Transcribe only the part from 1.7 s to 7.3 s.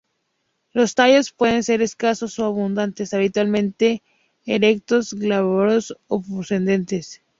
escasos o abundantes, habitualmente erectos, glabros o pubescentes.